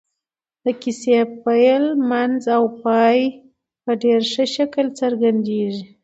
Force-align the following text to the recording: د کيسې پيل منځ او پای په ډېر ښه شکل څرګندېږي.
د 0.63 0.65
کيسې 0.81 1.17
پيل 1.43 1.83
منځ 2.09 2.41
او 2.55 2.63
پای 2.81 3.17
په 3.83 3.91
ډېر 4.03 4.19
ښه 4.31 4.45
شکل 4.55 4.85
څرګندېږي. 4.99 5.85